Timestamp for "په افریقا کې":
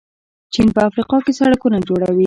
0.75-1.33